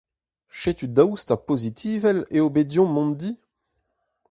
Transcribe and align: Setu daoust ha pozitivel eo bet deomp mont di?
Setu 0.59 0.85
daoust 0.95 1.27
ha 1.31 1.37
pozitivel 1.49 2.17
eo 2.37 2.47
bet 2.55 2.67
deomp 2.71 2.93
mont 2.95 3.13
di? 3.19 3.31